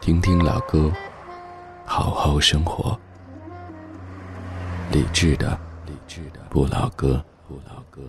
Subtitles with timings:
[0.00, 0.90] 听听老歌，
[1.84, 2.98] 好好生活。
[4.90, 8.00] 理智的，理智的不老歌，不老歌。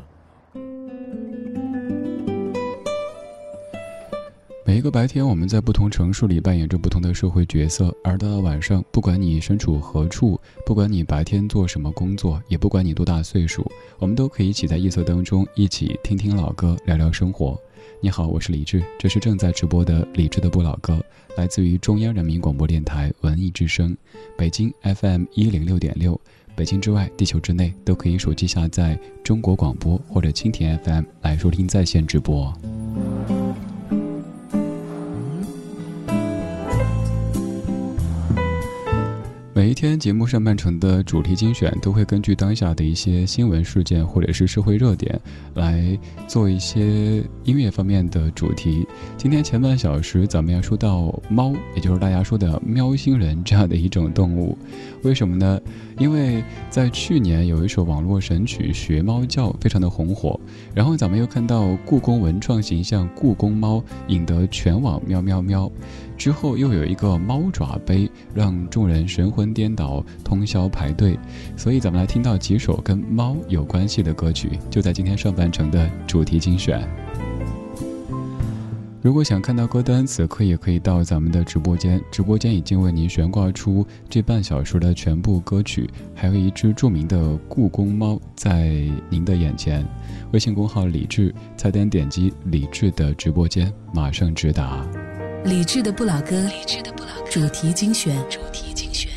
[4.66, 13.70] 每一个白天，我们在不同城市里扮演着不同的社会角色，而到了晚上，不管你身处何处，不管你白天做什么工作，也不管你多大岁数，
[14.00, 17.60] 我们都可以一起在夜色当中一起听听老歌，聊聊生活。
[18.04, 21.00] 你好，我是李志，这是正在直播的李志的不老歌，
[21.38, 23.96] 来自于中央人民广播电台文艺之声，
[24.36, 26.20] 北京 FM 一零六点六，
[26.56, 32.52] 北京之外，地球之内都可以手机下载中国广播或者蜻蜓 FM 来收听在线直播。
[39.62, 45.22] 每一天节目上半程的主题精选都会根据当下的一些新闻事件或者是社会热点
[45.54, 45.96] 来
[46.28, 48.88] 做一些音乐方面的主题。
[49.18, 54.58] 今天前半小时咱们要说到猫，也就是大家说的喵星人这样的一种动物。
[55.04, 55.62] 为什么呢？
[56.00, 60.40] 因为在去年有一首网络神曲《学猫叫》非常的红火，
[60.74, 65.72] 然后咱们又看到故宫文创形象故宫猫引得全网喵喵喵，
[66.18, 71.18] 之后又有一个猫爪杯让众人神魂颠倒，通宵排队，
[71.56, 76.88] 所以咱们来听到几首跟猫有关系的歌曲，就在今天上半程的主题精选。
[79.04, 82.00] 如果想看到歌单，此刻也可以到咱们的直播间。
[82.12, 89.84] 直播间已经为您悬挂出这半小时的全部歌曲，还有一只著名的故宫猫在您的眼前。
[90.34, 94.86] 微信公号李智，菜单点击李智的直播间，马上直达。
[95.46, 99.11] 李智的不老歌，李智的不老歌主题精选，主题精选。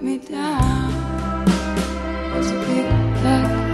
[0.00, 1.48] Me down.
[2.34, 2.86] As a big
[3.20, 3.65] black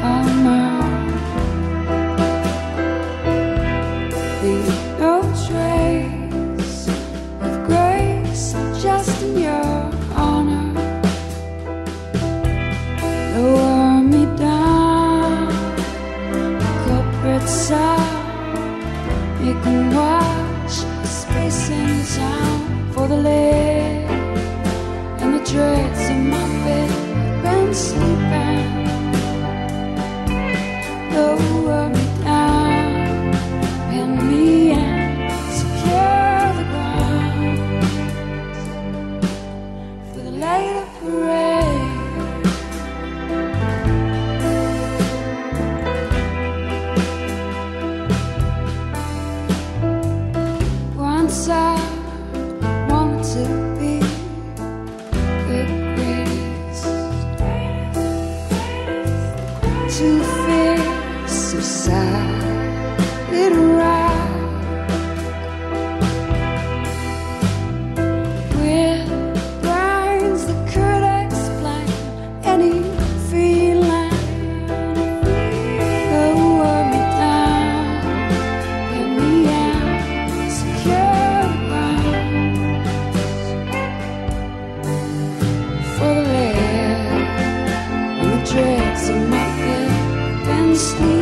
[90.83, 91.22] sleep.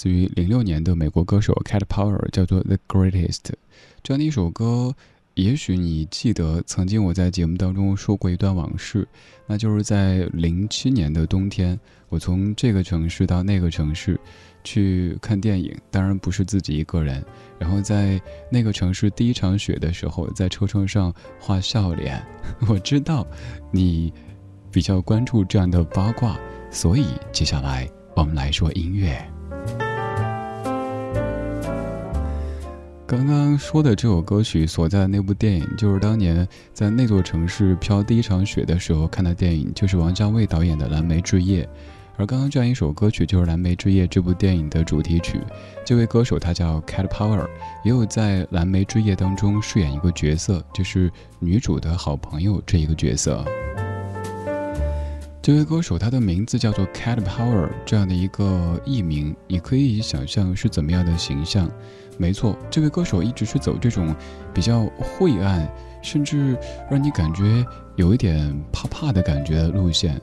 [0.00, 3.40] 自于零六年的美国歌手 Cat Power，叫做《The Greatest》。
[4.02, 4.94] 这样的一首歌，
[5.34, 9.06] 也许你记得，曾经我在节目当中说过一段往事，
[9.46, 14.18] 那就是在零七年的冬天，我从这个城市到那个城市
[14.64, 17.22] 去看电影，当然不是自己一个人。
[17.58, 18.18] 然后在
[18.50, 22.24] 那个城市第一场雪的时候，在车窗上画笑脸。
[22.66, 23.26] 我知道
[23.70, 24.10] 你
[24.72, 27.86] 比较关注这样的八卦，所以接下来。
[28.16, 29.39] 我们来说音乐。
[33.10, 41.64] 刚刚说的这首歌曲所在的那部电影，就是当年在那座城市飘第一场雪的时候看的电影，就是王家卫导演的《蓝莓之夜》。
[42.16, 45.40] 而刚刚这样一首歌曲，就是《蓝莓之夜》这部电影的主题曲。
[45.84, 47.48] 这位歌手他叫 Cat Power，
[47.82, 51.10] 也有在《蓝莓之夜》当中饰演一个角色，就是
[51.40, 53.44] 女主的好朋友这一个角色。
[55.42, 61.68] 这位歌手，他的名字叫做 Cat Power，这样的一个艺名，你可以想象是怎么样的形象？
[62.20, 64.14] 没错，这位歌手一直是走这种
[64.52, 65.66] 比较晦暗，
[66.02, 66.54] 甚至
[66.90, 67.64] 让你感觉
[67.96, 70.20] 有一点怕怕的感觉的路线。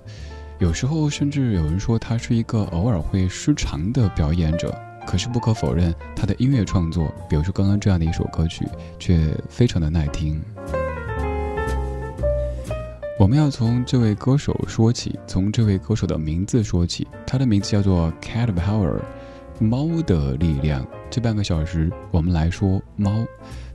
[0.59, 4.71] 有时候甚至有人说他是一个偶尔会失常的表演者。
[5.07, 8.67] 可是不可否认，他的音乐创作，比如说刚刚这样的一首歌曲，
[8.99, 10.39] 却非常的耐听。
[13.17, 17.07] 我们要从这位歌手说起，从这位歌手的名字说起。
[17.25, 18.99] 他的名字叫做 Cat Power，
[19.59, 20.85] 猫的力量。
[21.09, 23.11] 这半个小时，我们来说猫。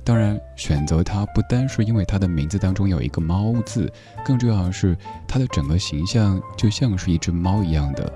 [0.05, 3.91] 当然，选择它不单是因为它的名字当中有一个“猫”字，
[4.25, 4.97] 更重要的是
[5.29, 8.13] 它的整个形象就像是一只猫一样的。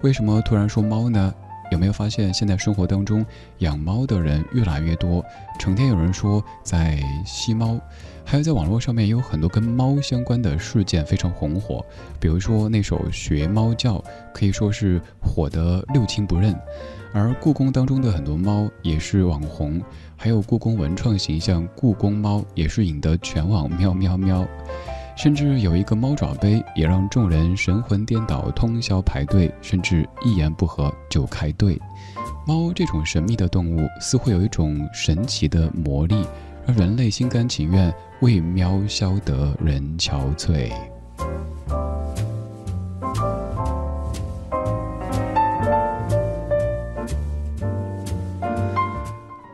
[0.00, 1.34] 为什么突然说猫呢？
[1.70, 3.22] 有没有发现，现在生活当中
[3.58, 5.22] 养猫的人越来越多？
[5.58, 7.78] 成天有人说在吸猫，
[8.24, 11.84] 还有在网络上面也有很多跟猫相关的事件非常红火。
[12.18, 14.02] 比如说那首学猫叫，
[14.32, 16.58] 可以说是火得六亲不认。
[17.12, 19.80] 而故宫当中的很多猫也是网红，
[20.16, 24.46] 还有故宫文创形象故宫猫也是引得全网喵喵喵。
[25.16, 31.76] 甚至有一个猫爪杯，也让众人神魂颠倒，通宵排队，甚至一言不合就开队。
[32.46, 36.24] 猫这种神秘的动物，似乎有一种神奇的魔力，
[36.64, 40.70] 让人类心甘情愿为喵消得人憔悴。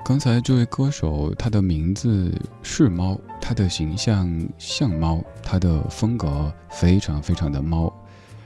[0.05, 2.31] 刚才这位歌手，他的名字
[2.62, 3.19] 是猫。
[3.41, 7.91] 他的形象像猫，他的风格非常非常的猫，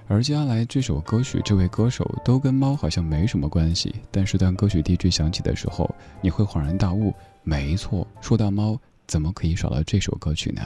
[0.06, 3.92] 而接下来这首歌曲，这位歌手都跟猫好像没什么关系。
[4.12, 7.12] 但是当歌曲第一句响起的时候，你会恍然大悟，
[7.42, 8.78] 没错，说到猫，
[9.08, 10.62] 怎么可以少了这首歌曲呢？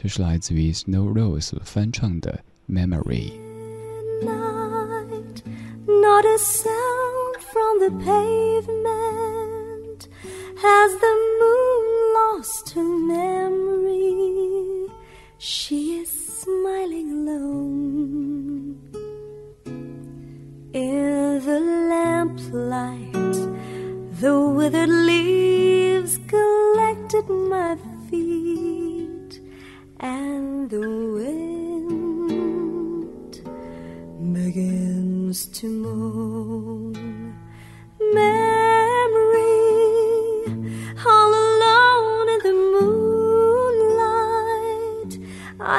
[0.00, 2.38] 这是来自于 Snow Rose 翻唱的
[2.72, 3.32] 《Memory》。
[10.56, 11.84] Has the moon
[12.18, 14.88] lost her memory?
[15.38, 18.78] She is smiling alone.
[20.72, 23.38] In the lamplight,
[24.20, 27.76] the withered leaves collected my
[28.08, 29.40] feet,
[29.98, 33.32] and the wind
[34.32, 37.10] begins to moan.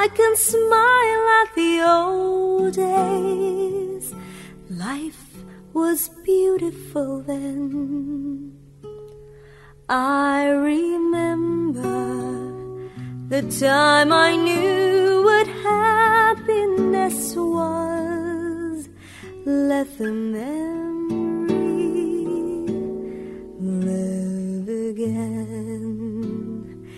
[0.02, 4.14] I can smile at the old days.
[4.68, 5.26] Life
[5.72, 8.52] was beautiful then.
[9.88, 11.82] I remember
[13.28, 18.88] the time I knew what happiness was.
[19.44, 20.81] Let them memory
[25.04, 26.88] again.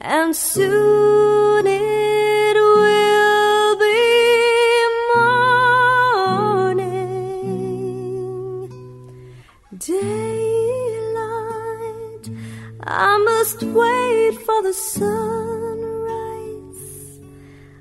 [0.00, 4.00] and soon it will be.
[6.72, 7.58] Morning.
[9.76, 10.00] Daylight.
[12.86, 15.10] I must wait for the sunrise.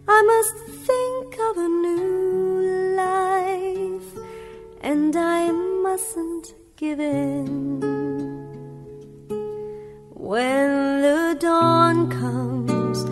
[0.07, 0.57] I must
[0.87, 4.17] think of a new life,
[4.81, 7.88] and I mustn't give in.
[10.29, 13.03] When the dawn comes,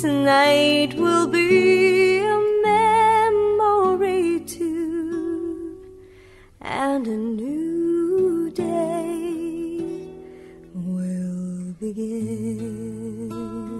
[0.00, 5.82] tonight will be a memory too,
[6.60, 10.14] and a new day
[10.72, 13.79] will begin.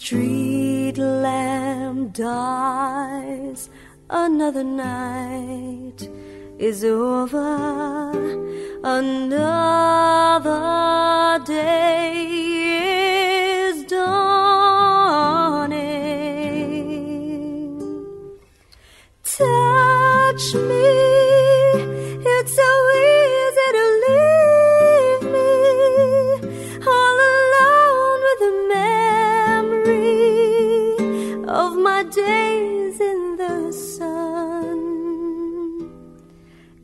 [0.00, 3.68] Street lamp dies,
[4.08, 6.08] another night
[6.58, 8.10] is over,
[8.82, 10.58] another
[11.44, 12.49] day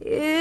[0.06, 0.35] Ew.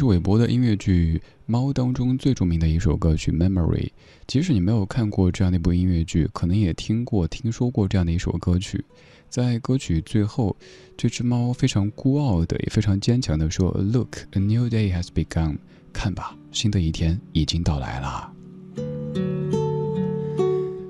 [0.00, 3.82] 是韦伯的音乐剧《猫》当中最著名的一首歌曲《Memory》。
[4.26, 8.82] 即使你没有看过这样的一部音乐剧，可能也听过、听说过这样的一首歌曲。
[9.28, 10.56] 在歌曲最后，
[10.96, 15.58] 这只猫非常孤傲的，也非常坚强的说：“Look, a new day has begun。”
[15.92, 18.32] 看吧，新的一天已经到来了。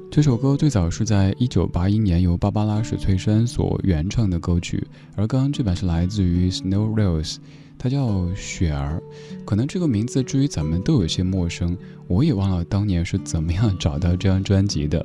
[0.09, 4.87] 这首歌最早是在一九八一年由芭芭拉史翠珊所原唱的歌曲，
[5.17, 7.39] 而刚刚这版是来自于 Snow Rose，
[7.81, 9.03] 她叫雪儿。
[9.47, 11.75] 可能这个名字至于咱们都有些陌生，
[12.07, 15.05] 我也忘了当年是怎么样找到这张专辑的。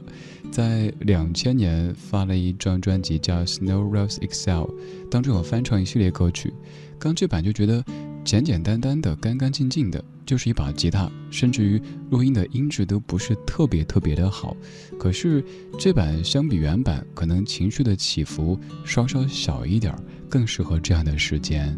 [0.52, 4.64] 在两千年发了一张专辑叫《Snow Rose Excel》，
[5.10, 6.54] 当中有翻唱一系列歌曲。
[7.00, 7.84] 刚这版就觉得
[8.26, 14.56] 简简单单的、干干净净的，就是一把吉他，甚至于录音的音质都不是特别特别的好。
[15.00, 15.44] 可是
[15.80, 19.94] 这版相比原版，可能情绪的起伏稍稍小一点，
[20.30, 21.78] 更适合这样的时间。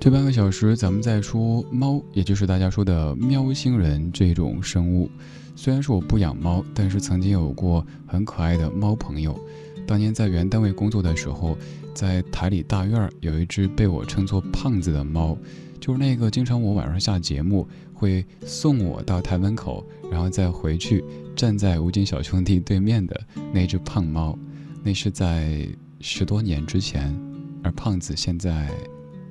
[0.00, 5.10] 这半个小时，咱们在说猫，也就是大家说的喵星人这种生物。
[5.54, 9.38] 虽然说我不养猫，但是曾经有过很可爱的猫朋友。
[9.86, 11.54] 当年在原单位工作的时候，
[11.92, 15.36] 在台里大院儿有一只被我称作胖子的猫，
[15.78, 21.04] 就是那个经常我晚上下节目会送我到台门口，然后再回去
[21.36, 23.20] 站在吴京小兄弟对面的
[23.52, 24.38] 那只胖猫。
[24.82, 25.68] 那是在
[26.00, 27.14] 十多年之前，
[27.62, 28.70] 而胖子现在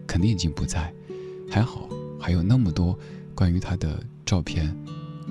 [0.10, 0.92] 肯定已经不在，
[1.48, 1.88] 还好
[2.20, 2.98] 还有那么多
[3.36, 4.76] 关于他的照片、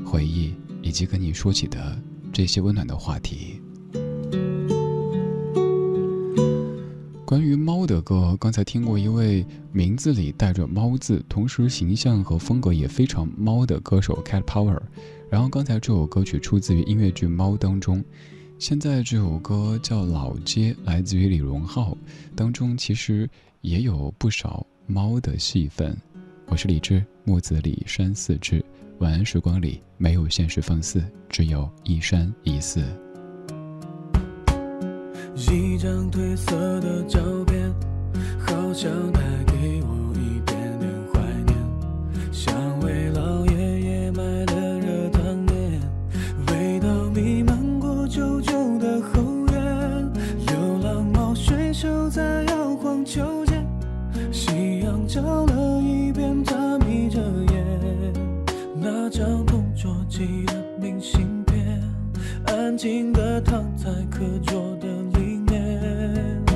[0.06, 2.00] 回忆，以及跟你说起的
[2.32, 3.60] 这些温暖的话题。
[7.24, 14.80] 关于猫的歌，刚才听过一位名字里带着“猫”字，同时形象和风格也非常猫的歌手 Cat Power。
[15.28, 18.02] 然后刚才这首歌曲出自于音乐剧《猫》当中，
[18.60, 21.98] 现在这首歌叫《老街》，来自于李荣浩，
[22.36, 23.28] 当中其实
[23.60, 25.94] 也有不少猫的戏份。
[26.46, 28.64] 我是李志，木子李山四志。
[29.00, 32.80] 晚安时光里没有现实放肆，只有一山一寺。
[35.36, 37.70] 一张褪色的照片，
[38.38, 42.32] 好像带给我一点点怀念。
[42.32, 42.77] 想
[55.08, 57.18] 照了一遍，他眯着
[57.50, 57.64] 眼。
[58.76, 61.82] 那张同桌寄的明信片，
[62.46, 64.86] 安静的躺在课桌的
[65.18, 66.47] 里面。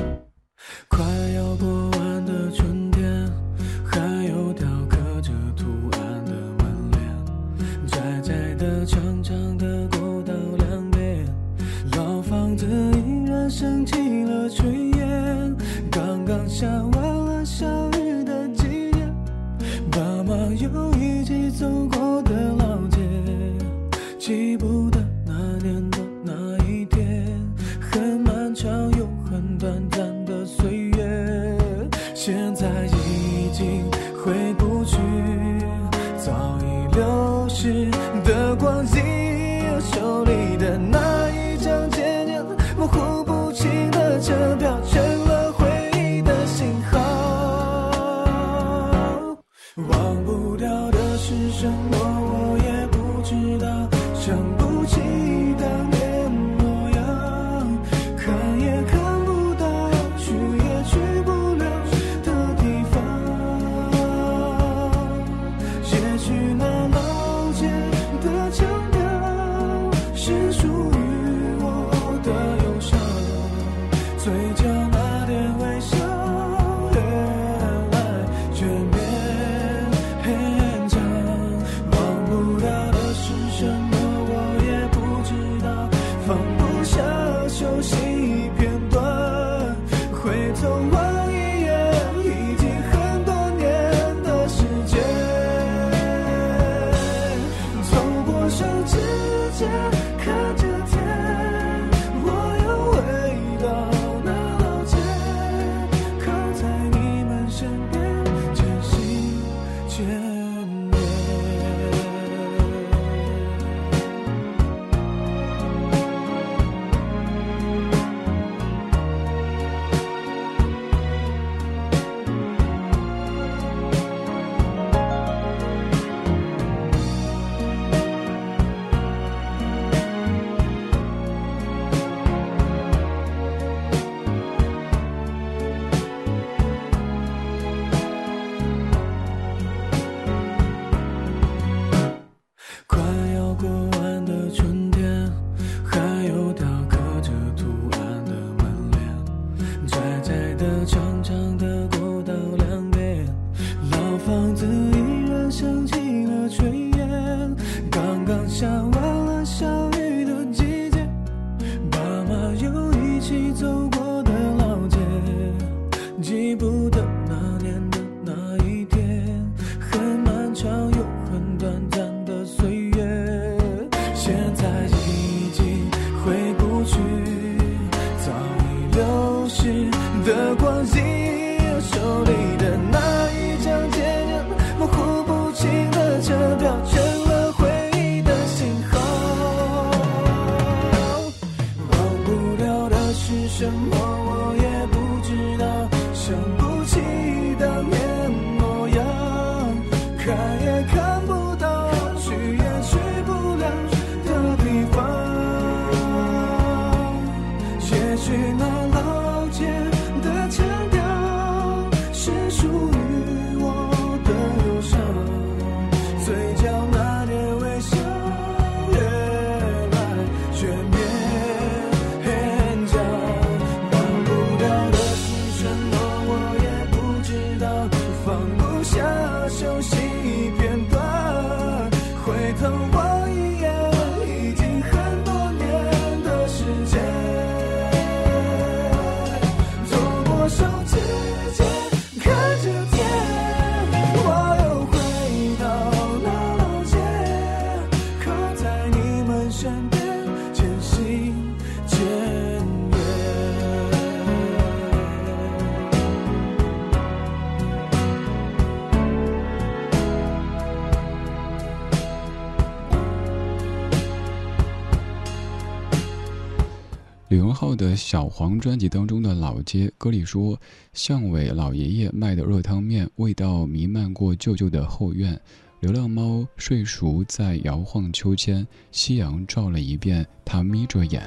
[267.95, 270.59] 小黄专辑当中的《老街》歌里说
[270.93, 275.39] ：“巷尾老爷爷卖的热汤面，味道弥漫过舅舅的后院。
[275.79, 281.23] 流浪猫睡熟在摇晃秋千，夕阳照了一遍，它眯着眼。”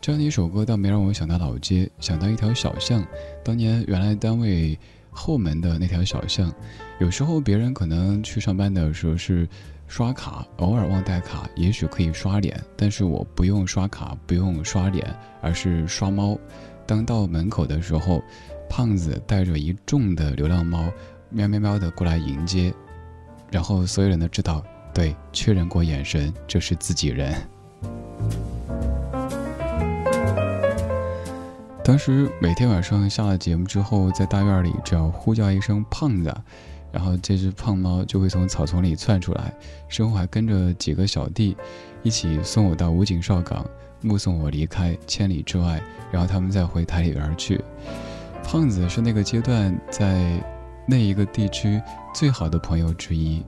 [0.00, 3.04] 这样的一首歌，倒没让我想到老街，想到一条小巷。
[3.42, 4.78] 当年原来单位
[5.10, 6.52] 后门的那条小巷，
[7.00, 9.48] 有时候别人可能去上班的时候是
[9.86, 15.06] 刷卡，偶尔忘带卡，也许可以刷脸，但是我不用刷卡，不用刷脸，
[15.40, 16.36] 而是刷猫。
[16.86, 18.22] 当到门口的时候，
[18.68, 20.84] 胖子带着一众的流浪猫，
[21.30, 22.74] 喵喵喵的过来迎接，
[23.50, 27.34] 然后所有人都知道，对，确认过眼神，这是自己人。
[31.84, 36.34] 当时每天晚上下了节目之后，在大院里只要呼叫一声“胖子”，
[36.94, 39.52] 然后这只胖猫就会从草丛里窜出来，
[39.88, 41.56] 身后还跟着几个小弟，
[42.04, 43.66] 一起送我到武警哨岗，
[44.00, 47.60] 目送我离开千里之外，然后他们再回台里边去。
[48.44, 50.40] 胖子是那个阶段在
[50.86, 51.82] 那一个地区
[52.14, 53.42] 最好的朋友之一。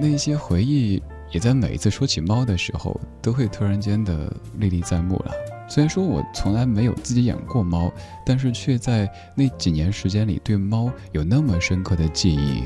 [0.00, 5.53] 那些回忆也在每一次说起猫的时候，都会突然间的历历在目了。
[5.74, 7.92] 虽然说我从来没有自己养过猫，
[8.24, 12.62] 但是却在那几年时间里对猫有那么深刻的记忆。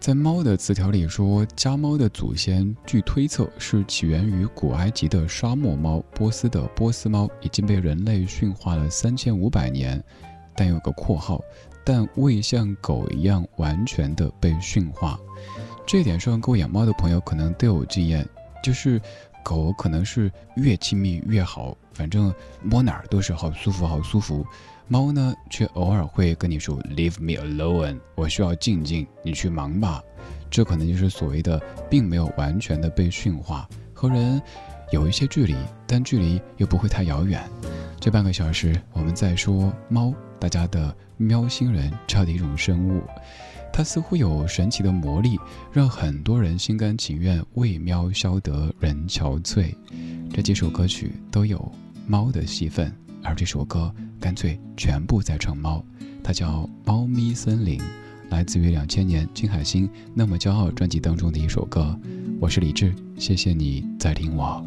[0.00, 10.02] 在猫的词条里说，家猫的祖先据推测是起源于古埃及的沙漠猫，波斯的波斯猫已经被人类驯化了三千五百年，
[10.56, 11.40] 但有个括号，
[11.84, 15.16] 但未像狗一样完全的被驯化。
[15.86, 18.28] 这一点上，各位养猫的朋友可能都有经验，
[18.64, 19.00] 就是
[19.46, 24.44] 狗可能是越亲密越好，反正摸哪儿都是好舒服，好舒服。
[24.88, 30.02] 猫呢，却偶尔会跟你说 “Leave me alone”，我需要静静，你去忙吧。
[30.50, 34.42] 这可能就是所谓的，并没有完全的被驯化，和人
[34.90, 35.54] 有一些距离，
[35.86, 37.40] 但距离又不会太遥远。
[38.00, 43.00] 这半个小时，我们在说猫，大家的喵星人这样的一种生物，
[43.76, 45.38] 它似乎有神奇的魔力，
[45.70, 49.74] 让很多人心甘情愿为喵消得人憔悴。
[50.32, 51.70] 这几首歌曲都有
[52.06, 52.90] 猫的戏份。
[53.22, 55.84] 而这首歌干脆全部在唱猫，
[56.24, 57.78] 它叫《猫咪森林》，
[58.30, 61.94] 来自于两千年金海心《那么骄傲》专辑当中的一首歌。
[62.40, 64.64] 我是李志，谢谢你在听我。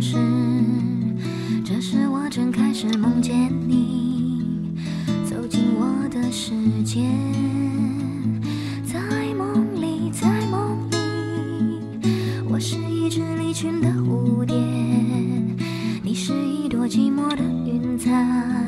[0.00, 0.16] 是。
[1.64, 4.76] 这时我正开始梦见你，
[5.24, 6.52] 走进我的世
[6.84, 7.08] 界。
[8.84, 8.98] 在
[9.34, 10.96] 梦里，在梦里，
[12.48, 14.56] 我是一只离群的蝴蝶，
[16.02, 18.67] 你是一朵寂寞的云彩。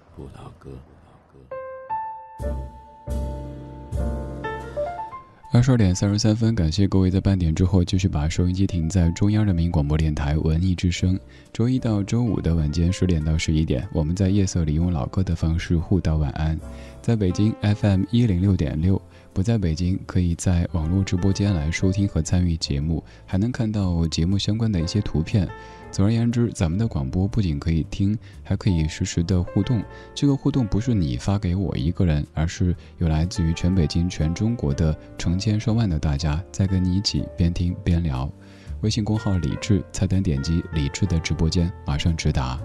[5.53, 11.19] 二十二点三十三分，感谢各位在半点之后继续把收音机停在中央人民广播电台文艺之声。
[11.51, 16.57] 周一到周五的晚间十点到十一点，我们在夜色里用老歌的方式互道晚安。
[17.01, 19.01] 在北京 FM 一零六点六。
[19.33, 25.47] 不在北京，可以在网络直播间来收听和参与节目，还能看到节目相关的一些图片。
[25.91, 29.83] 总而言之，咱们的广播不仅可以听，还可以实时的互动。
[30.15, 38.31] 这个互动不是你发给我一个人，而是有来自于全北京、全中国的成千上万的大家在跟你一起边听边聊。
[38.79, 42.57] 微信公号李智，菜单点击李智的直播间，马上直达。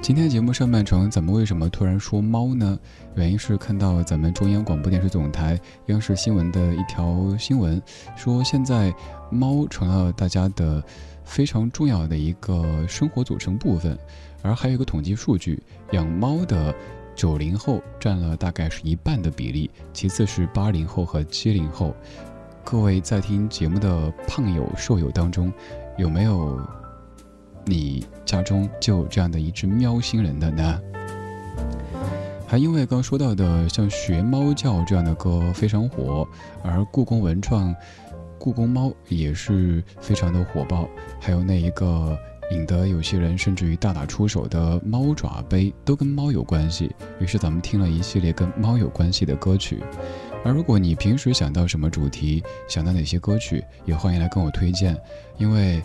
[0.00, 2.78] 今天节目上半程，咱们为什么突然说猫呢？
[3.14, 7.80] 原因是看到咱们中央广播电视总台央视新闻的一条新闻，
[8.16, 8.92] 说现在
[9.30, 10.82] 猫成了大家的。
[11.24, 13.98] 非常重要的一个生活组成部分，
[14.42, 16.74] 而还有一个统计数据，养猫的
[17.14, 21.94] 九零后占了大概是一半的比例，其次是八零后和七零后。
[22.64, 25.52] 各位在听节目的胖友、瘦友当中，
[25.98, 26.60] 有没有
[27.64, 30.80] 你家中就有这样的一只喵星人的呢？
[32.46, 36.28] 还因为刚说到的像学猫叫这样的歌非常火，
[36.62, 37.74] 而故宫文创。
[38.42, 40.88] 故宫猫也是非常的火爆，
[41.20, 42.18] 还有那一个
[42.50, 46.90] 引得有些人甚至于大打出手的猫爪杯，都跟猫有关系。
[47.20, 49.80] 于是咱们听了一系列跟猫有关系的歌曲。
[50.44, 55.00] 而如果你平时想到什么主题，想到哪些歌曲，也欢迎来跟我推荐。
[55.38, 55.80] 因为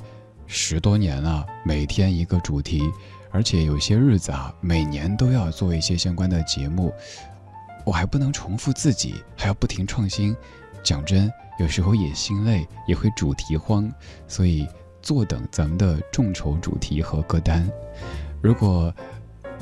[0.47, 2.81] 十多年了，每天一个主题，
[3.29, 6.91] 而且有些日子啊，每年都要做一些相关的节目，
[7.85, 10.35] 我还不能重复自己，还要不停创新。
[10.81, 11.31] 讲真。
[11.57, 13.91] 有时候也心累，也会主题慌，
[14.27, 14.67] 所以
[15.01, 17.67] 坐等咱们的众筹主题和歌单。
[18.41, 18.93] 如果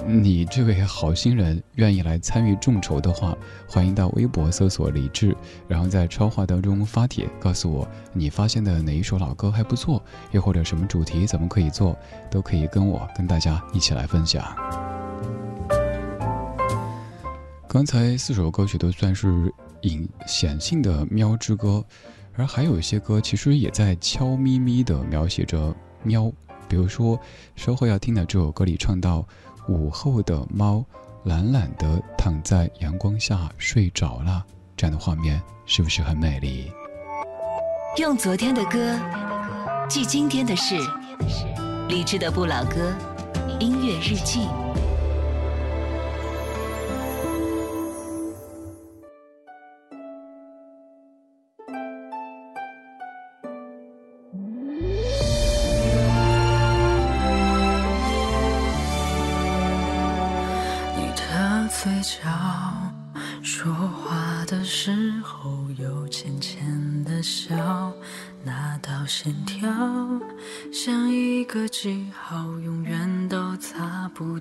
[0.06, 3.34] 你这位好心人愿意来参与众筹的话，
[3.66, 5.34] 欢迎到微博搜索李志，
[5.70, 11.98] 然后在超话当中发帖，告诉我你发现的哪一首老歌还不错，又或者什么主题咱们可以做，
[12.30, 14.44] 都可以跟我跟大家一起来分享。
[17.70, 19.54] 刚才四首歌曲都算是。
[19.86, 21.86] 隐显性的喵之歌，
[22.36, 26.32] 而还有一些歌其实也在悄咪咪地描写着喵。
[26.68, 27.20] 比如说，
[27.56, 29.26] 稍后要听的这首歌里唱到
[29.70, 30.84] ：“午后的猫
[31.26, 34.44] 懒懒地躺在阳光下睡着了。”
[34.76, 36.72] 这样的画面是不是很美丽？
[37.98, 39.00] 用昨天的歌
[39.88, 40.76] 记今天的事，
[41.88, 42.92] 理智的不老歌，
[43.60, 44.16] 音乐日。
[44.26, 44.48] 记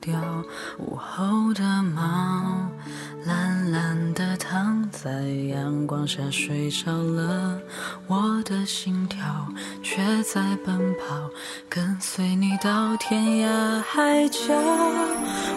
[0.05, 0.15] 掉。
[0.79, 2.03] 午后的猫
[3.25, 5.11] 懒懒地躺在
[5.49, 7.59] 阳光下睡着了，
[8.07, 9.19] 我的心跳
[9.83, 11.31] 却在奔跑，
[11.69, 14.53] 跟随你到天涯海角。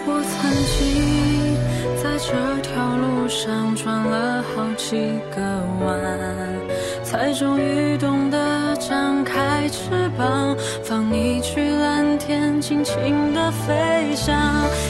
[0.10, 1.56] 我曾经
[2.02, 4.96] 在这条路上转了好几
[5.36, 5.42] 个
[5.86, 8.38] 弯，才终于懂得
[8.88, 11.70] 张开翅膀，放你去。
[11.70, 14.36] 蓝天尽情的飞翔，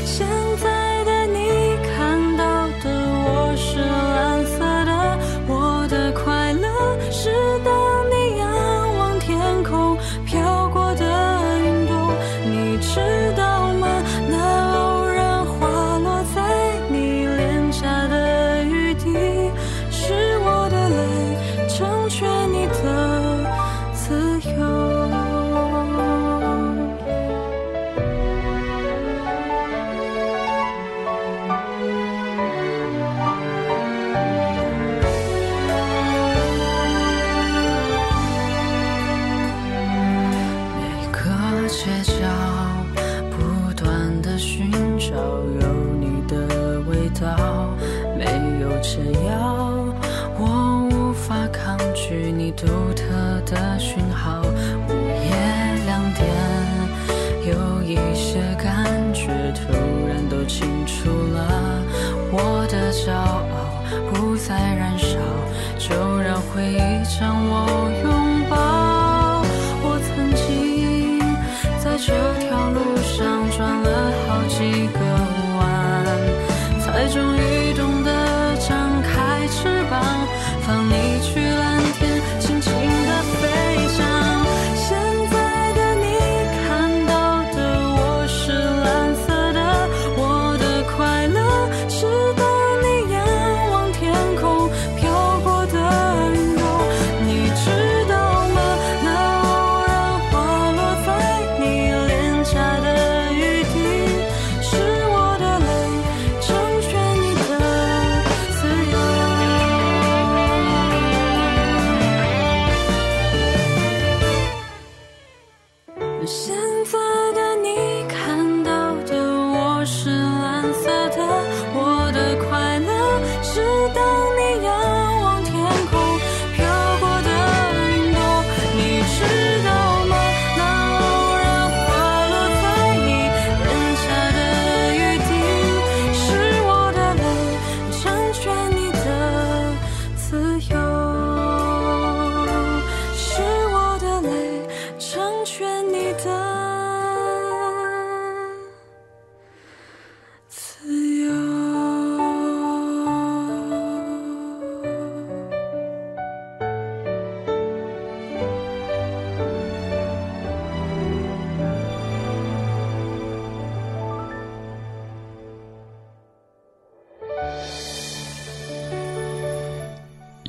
[0.06, 1.17] 现在的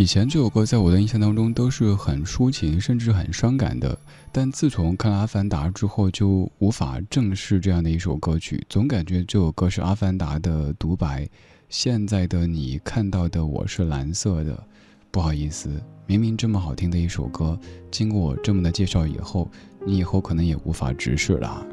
[0.08, 3.96] 前这首歌在我的印象当中都是很抒情，甚至很伤感的。
[4.32, 11.28] 但自从看了《阿凡达》之后，就无法正视这样的一首歌曲，总感觉这首歌是《阿凡达》的独白。
[11.68, 14.64] 现在的你看到的我是蓝色的，
[15.10, 15.68] 不好意思，
[16.06, 17.58] 明明这么好听的一首歌，
[17.90, 19.50] 经过我这么的介绍以后，
[19.84, 21.66] 你以后可能也无法直视了。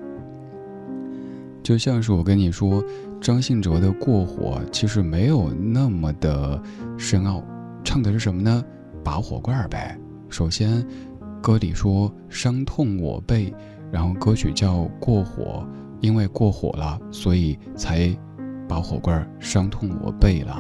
[1.64, 2.84] 就像是我跟你说，
[3.22, 6.62] 张信哲的《过火》其实没有那么的
[6.98, 7.42] 深奥。
[7.86, 8.66] 唱的是什么呢？
[9.04, 9.98] 拔火罐呗。
[10.28, 10.86] 首先，
[11.42, 13.54] 歌里说伤痛我背，
[13.92, 15.66] 然后歌曲叫过火，
[16.02, 18.10] 因为过火了，所以才
[18.68, 20.60] 拔火罐，伤痛我背了。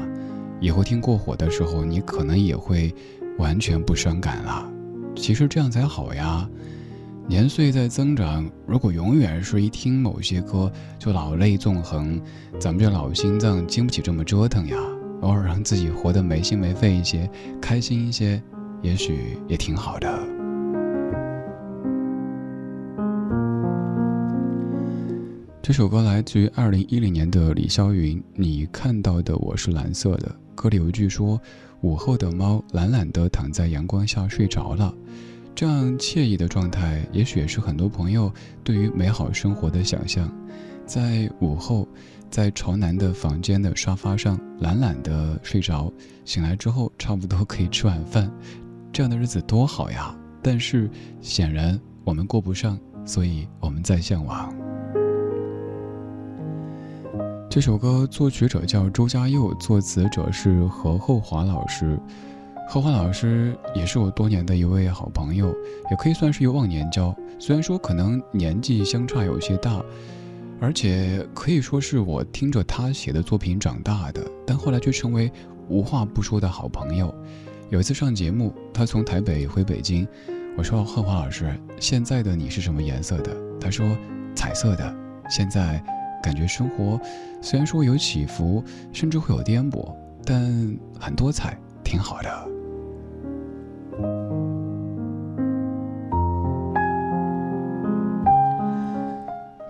[0.61, 2.93] 以后听过火的时候，你可能也会
[3.39, 4.63] 完全不伤感了。
[5.15, 6.47] 其实这样才好呀。
[7.27, 12.21] 年岁在增长，如果永远是一听某些歌就老泪纵横，
[12.59, 14.77] 咱们这老心脏经不起这么折腾呀。
[15.25, 17.27] 偶尔让自己活得没心没肺一些，
[17.59, 18.39] 开心一些，
[18.83, 20.07] 也许也挺好的。
[25.63, 30.27] 这首歌来自于二零一零年的李霄云，《你看到的我是蓝色的》。
[30.53, 31.41] 歌里有一句说
[31.81, 34.93] ：“午后的猫懒懒地躺在阳光下睡着了。”
[35.55, 38.31] 这样惬意的状态，也许也是很多朋友
[38.63, 40.31] 对于美好生活的想象。
[40.85, 41.87] 在午后。
[42.35, 45.89] 在朝南的房间的沙发上懒懒的睡着，
[46.25, 48.29] 醒来之后差不多可以吃晚饭，
[48.91, 50.13] 这样的日子多好呀！
[50.43, 54.53] 但是显然我们过不上，所以我们在向往。
[57.49, 61.97] 这首歌作曲者叫周家佑，作词者是何厚华老师。
[62.67, 65.55] 何华老师也是我多年的一位好朋友，
[65.89, 67.15] 也可以算是一忘年交。
[67.39, 69.81] 虽然说可能年纪相差有些大。
[70.59, 75.31] 而且可以说是我听着他写的作品长大的，但后来却成为
[75.67, 77.13] 无话不说的好朋友。
[77.69, 80.07] 有一次上节目，他从台北回北京，
[80.57, 83.85] 我说：“贺华老师，现在的你是什么颜色的？”他说
[84.35, 84.95] ：“彩色的。”
[85.29, 85.83] 现在
[86.21, 86.99] 感觉生活
[87.41, 89.93] 虽然说有起伏，甚至会有颠簸，
[90.23, 92.54] 但很多彩，挺好的。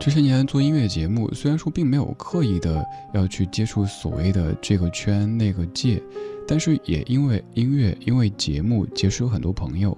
[0.05, 2.85] 这些年做音乐节目，虽然说并没有刻意的
[3.15, 5.99] 要去接触所谓的这个圈那个界，
[6.47, 9.97] 但是也因为音乐，因为节目结识了很多朋友。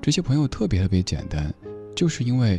[0.00, 1.52] 这些朋友特别特别简单，
[1.94, 2.58] 就是因为，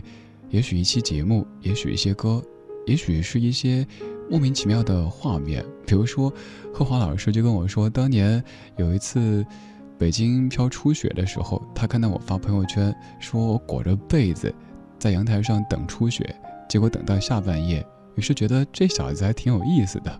[0.51, 2.39] 也许一期节目，也许一些歌，
[2.85, 3.83] 也许是一些
[4.29, 5.65] 莫名其妙的画面。
[5.87, 6.31] 比如说，
[6.71, 8.41] 贺华老师就跟我说，当年
[8.77, 9.43] 有一次
[9.97, 14.53] 北京飘初雪的时候，他看到我发朋友圈，说我裹着被子
[14.99, 16.23] 在阳台上等初雪。
[16.73, 20.19] 结果等到下半夜，于是觉得这小子还挺有意思的。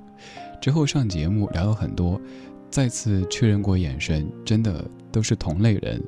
[0.61, 2.21] 之后上节目聊了很多，
[2.69, 5.99] 再次确认过眼神，真的都是同类人。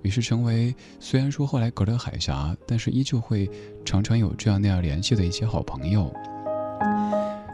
[0.00, 3.46] 于是成为虽然说后来隔了海峡，但是依旧会
[3.84, 6.10] 常常有这样那样联系的一些好朋友。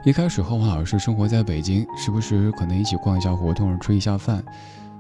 [0.05, 4.41] 一开始和王老师生活在北京，时不时可能一起逛一下胡同，吃一下饭。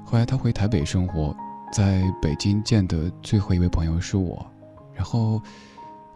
[0.05, 1.33] 后来他回台北生活，
[1.73, 4.45] 在北京见的最后一位朋友是我，
[4.93, 5.41] 然后。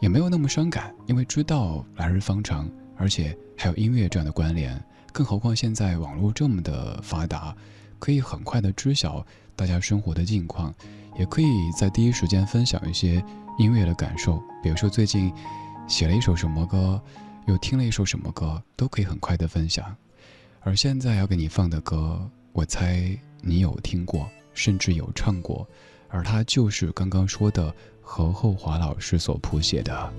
[0.01, 4.83] 也没有那么伤感，因为知道来日方长，而且还有音乐这样的关联。
[5.13, 7.55] 更何况现在网络这么的发达，
[7.99, 9.25] 可以很快的知晓
[9.55, 10.75] 大家生活的近况，
[11.19, 11.47] 也可以
[11.79, 13.23] 在第一时间分享一些
[13.59, 14.43] 音乐的感受。
[14.63, 15.31] 比如说最近
[15.87, 16.99] 写了一首什么歌，
[17.47, 19.95] 又听了一首什么歌，都可以很快的分享。
[20.61, 25.69] 而现在要给你放的歌，我猜你有听过，甚至有唱过，
[26.09, 27.75] 而它就是刚刚说的。
[28.13, 30.13] 何厚华老师所谱写的，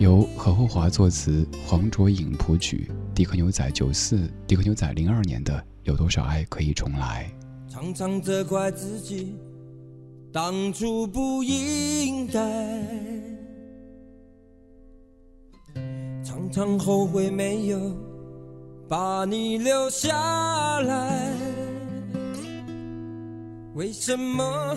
[0.00, 7.32] 由何厚华作词，黄卓颖谱曲，迪克牛仔九四，迪克牛仔零二年的《有多少爱可以重来》。
[7.72, 9.36] 常常责怪自己，
[10.32, 12.82] 当初不应该，
[16.24, 17.96] 常常后悔没有
[18.88, 21.32] 把你留下来。
[23.74, 24.76] 为什么？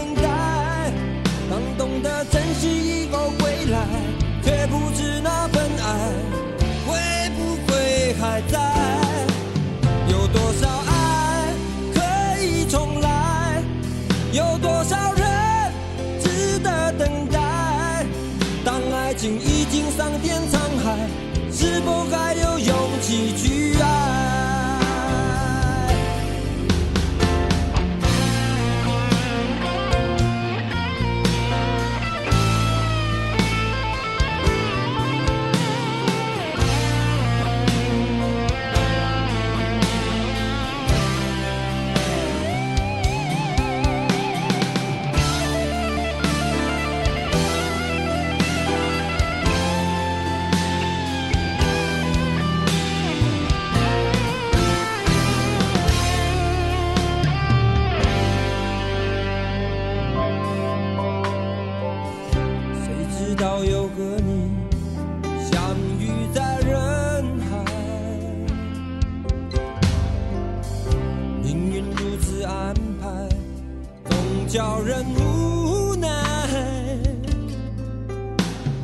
[74.51, 76.09] 叫人无奈。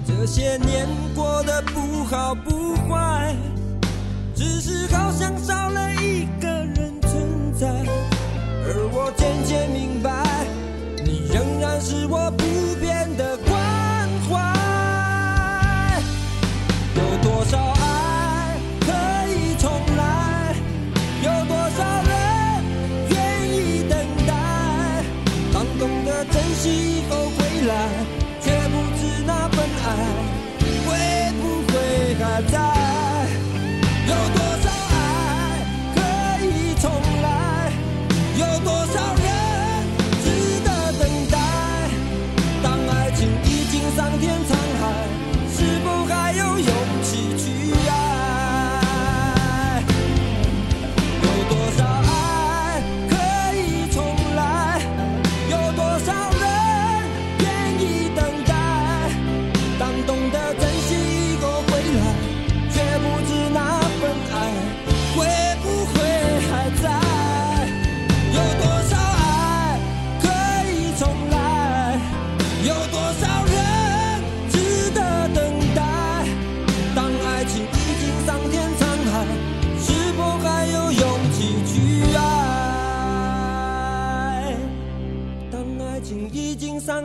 [0.08, 1.62] 这些年过得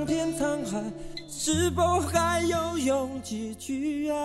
[0.03, 0.83] 桑田沧海，
[1.29, 4.17] 是否还有勇气去爱？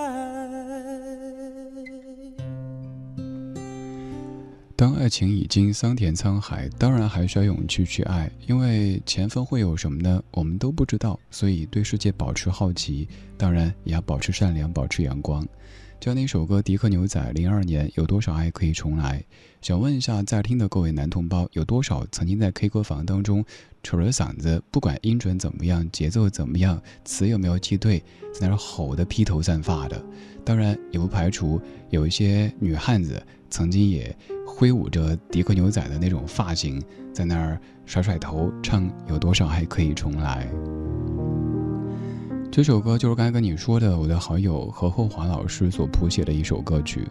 [4.75, 10.19] 当爱情已经桑田沧海，当然还需要勇气去爱，因为前方会有什么呢？
[10.31, 13.07] 我们都不知道，所以对世界保持好奇，
[13.37, 15.47] 当然也要保持善良，保持阳光。
[15.99, 19.23] 就像那首歌《迪克牛仔》，零二年有多少爱可以重来？
[19.59, 23.43] 想问一下在听的各位男同胞，有多少曾经在 K 歌房当中
[23.81, 30.01] 扯着嗓子，不管音准怎么样，节奏怎么样，词有没有记对，在那吼得披头散发的？
[30.45, 36.81] 当然也不排除有一些女汉子曾经也挥舞着迪克牛仔的那种发型，
[37.11, 40.47] 在那儿甩甩头，唱《有多少爱可以重来》。
[42.51, 47.05] 这首歌就是刚才跟你说的，我的好友何厚华老师所谱写的一首歌曲，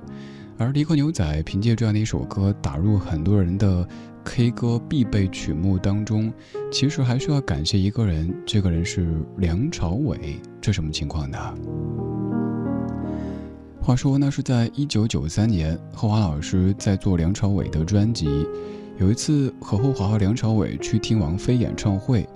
[0.58, 3.86] 而迪克牛仔凭借这样的一首歌打入很多人的
[4.24, 6.32] K 歌必备曲目当中。
[6.72, 10.40] 其实还需要感谢一个人，这个人是梁朝伟。
[10.60, 11.38] 这什么情况呢？
[13.82, 18.46] 话说那是在一九九三年，厚华老师在做梁朝伟的专辑。
[18.98, 22.26] 有一次，何厚华和梁朝伟去听王菲演唱会，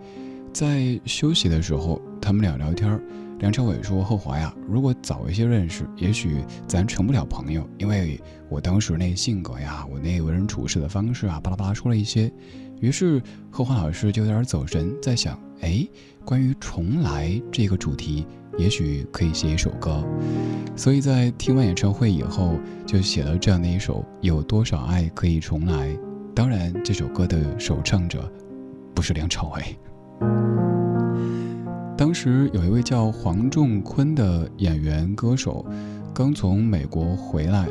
[0.52, 3.00] 在休息的时候，他们俩聊天儿。
[3.40, 8.20] 梁朝伟说：“厚华呀，如果早一些认识，也许咱成不了朋友，因为
[8.50, 12.30] 我当时那性格呀，我那为人处事的方式啊，巴拉巴拉说了一些。”
[12.80, 13.20] 于是
[13.50, 15.86] 厚华老师就有点走神，在想：哎，
[16.22, 18.26] 关于重来这个主题。
[18.58, 20.04] 也许可以写一首歌，
[20.76, 25.88] 所以在听完演唱会以后，就写了这样的一首《有多少爱可以重来》。
[26.34, 28.30] 当然，这首歌的首唱者
[28.94, 30.79] 不是梁朝伟。
[32.00, 35.62] 当时有一位叫黄仲坤的演员歌手，
[36.14, 37.68] 刚从美国回来，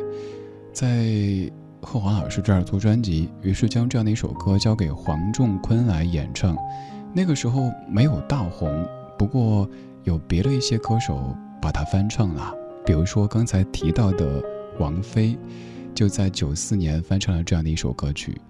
[0.72, 1.50] 在
[1.82, 6.56] 贺华老师这儿做专辑，于是将这样的一首歌交给黄仲坤来演唱。
[7.12, 8.86] 那个时候没有大红，
[9.18, 9.68] 不过
[10.04, 12.54] 有别的一些歌手把它翻唱了，
[12.86, 14.40] 比如说刚才提到的
[14.78, 15.36] 王菲，
[15.92, 18.40] 就在九四年翻唱了这样的一首歌曲。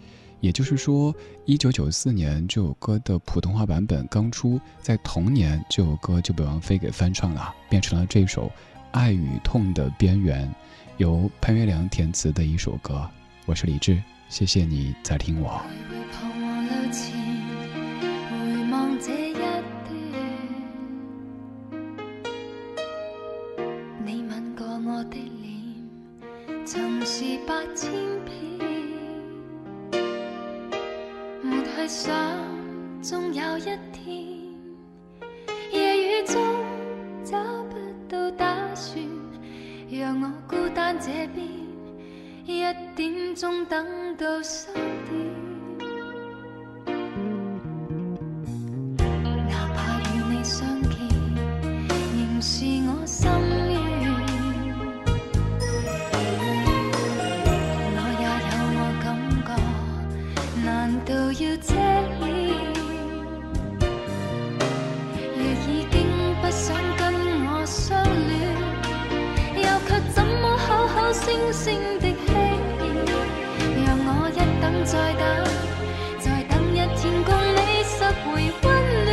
[0.40, 1.14] 也就是说，
[1.44, 8.46] 一九九四年这首歌的普通话版本刚出，在同年这首歌就被王菲给翻唱了，变成了这首
[8.90, 10.48] 《爱与痛的边缘》，
[10.96, 13.08] 由潘月良填词的一首歌。
[13.44, 15.60] 我是李志，谢谢你在听我。
[26.66, 27.90] 曾是八千
[31.90, 32.14] 想，
[33.02, 34.24] 总有一天
[35.72, 36.40] 夜雨中
[37.24, 37.76] 找不
[38.08, 39.04] 到打算，
[39.90, 41.44] 让我孤单这边，
[42.46, 42.60] 一
[42.94, 45.29] 点钟等到三点。
[71.52, 72.32] 星的欺骗，
[73.84, 75.22] 让我一等再等，
[76.20, 77.92] 再等一天，共你拾
[78.22, 78.28] 回
[78.62, 78.64] 温
[79.04, 79.10] 暖。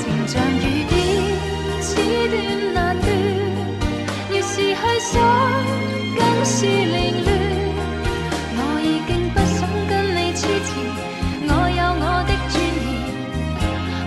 [0.00, 0.92] 情像雨点，
[1.80, 1.86] 此
[2.28, 2.34] 断
[2.74, 3.06] 难断，
[4.30, 5.14] 越是去想，
[6.16, 7.28] 更是凌乱。
[8.56, 9.56] 我已经不想
[9.88, 10.70] 跟你痴缠，
[11.46, 12.54] 我有我的尊
[12.90, 12.92] 严，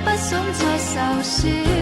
[0.04, 0.92] 不想再受
[1.24, 1.77] 骗。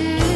[0.00, 0.29] 李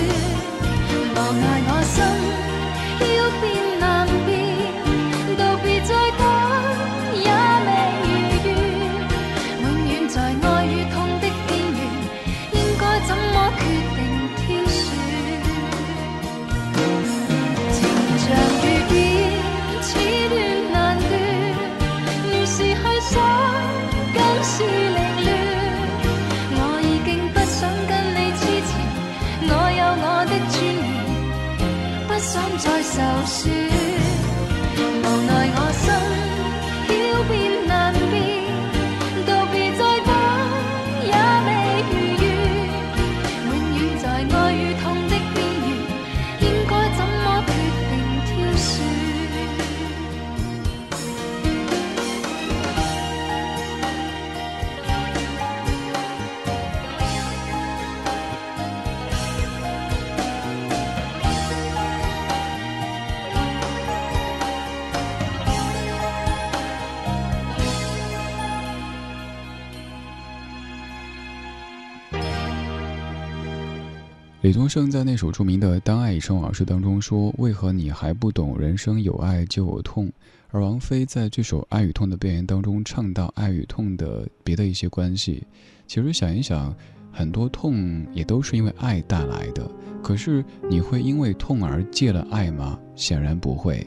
[74.54, 80.08] 宗盛在那首著名的《当爱已成往事》当中说：“为何你还不懂人生有爱就有痛？”
[80.52, 85.44] 而王菲在这首《爱与痛的边缘》当中唱到爱与痛的别的一些关系。
[85.88, 86.72] 其实想一想，
[87.10, 89.68] 很多痛也都是因为爱带来的。
[90.00, 92.78] 可是你会因为痛而戒了爱吗？
[92.94, 93.84] 显然不会。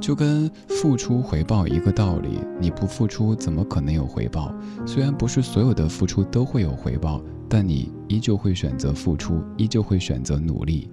[0.00, 4.54] 就跟付出回报一个道理，你不付出怎么可能有回报？
[4.86, 7.20] 虽然不是所有的付出都会有回报。
[7.48, 10.90] 但你依旧会选择付出，依旧会选择努力。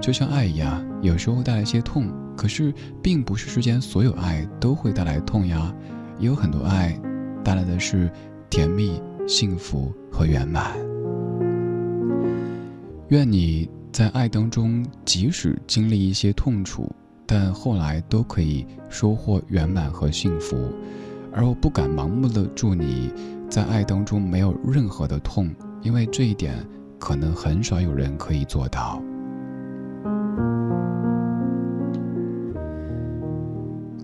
[0.00, 5.74] 就像爱一样，有时候带来些痛，可是并不是世间所有爱都会带来痛呀，
[6.18, 6.98] 也有很多爱
[7.44, 8.10] 带来的是
[8.50, 10.76] 甜蜜、幸福和圆满。
[13.08, 16.90] 愿你在爱当中，即使经历一些痛楚，
[17.24, 20.56] 但后来都可以收获圆满和幸福。
[21.32, 23.12] 而我不敢盲目的祝你
[23.48, 25.48] 在爱当中没有任何的痛，
[25.82, 26.54] 因为这一点
[26.98, 29.02] 可能很少有人可以做到。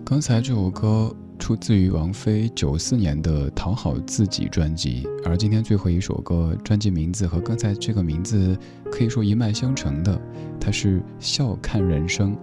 [0.05, 8.55] 刚才这首歌出自于王菲九四年的《讨好自己》专辑，而今天最后一首歌，专辑名字和刚才这个名字
[8.91, 10.21] 可以说一脉相承的，
[10.59, 12.35] 它是《笑看人生》。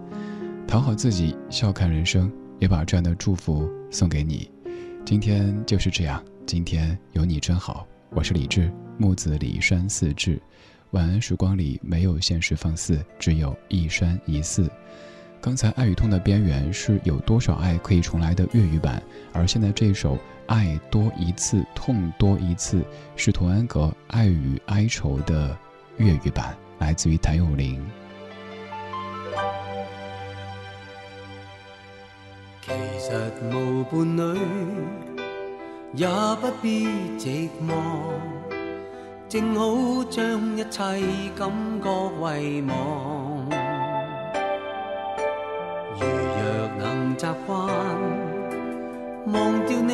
[0.67, 4.51] 讨好自己，笑看人生，也把这样的祝福送给你。
[5.05, 7.87] 今天就是这样，今天有你真好。
[8.13, 10.37] 我是李志，木子李山四志。
[10.89, 14.69] 晚安时光里没有现实放肆，只有一山一寺。
[15.39, 19.01] 刚才爱与痛的边缘是有多少爱可以重来的粤语版，
[19.31, 22.83] 而现在这首爱多一次，痛多一次
[23.15, 25.57] 是童安格爱与哀愁的
[25.95, 27.81] 粤语版，来自于谭咏麟。
[32.61, 34.39] 其实无伴侣
[35.93, 36.07] 也
[36.39, 36.87] 不必
[37.19, 37.73] 寂寞，
[39.27, 40.79] 正好将一切
[41.37, 41.51] 感
[41.83, 41.85] 觉
[42.39, 42.71] 遗忘。
[45.99, 46.39] 如若
[46.79, 47.49] 能习惯
[49.33, 49.91] 忘掉你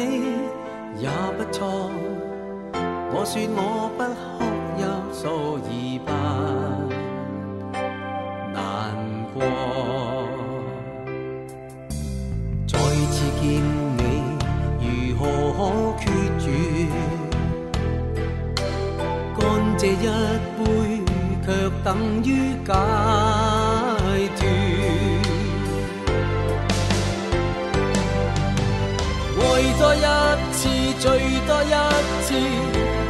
[1.00, 1.90] 也不错，
[3.12, 4.46] 我说我不哭
[4.78, 6.12] 泣，所以不
[20.02, 20.04] 一
[20.58, 20.62] 杯，
[21.46, 21.48] 却
[21.84, 21.88] 等
[22.24, 22.28] 于
[22.66, 22.68] 解
[24.36, 24.40] 脱。
[29.40, 29.42] 爱
[29.80, 29.98] 多一
[30.54, 30.60] 次，
[31.00, 31.06] 醉
[31.48, 31.66] 多一
[32.24, 32.28] 次，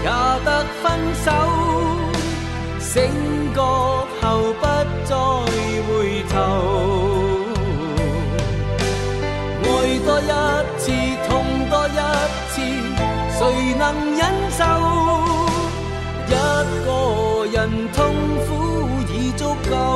[0.04, 0.08] 也
[0.46, 0.48] 得
[0.82, 0.86] 分
[1.24, 1.26] 手。
[2.80, 2.94] 醒
[3.54, 3.60] 觉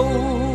[0.02, 0.51] 路